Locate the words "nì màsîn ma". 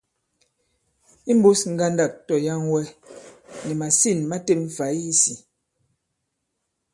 3.65-4.37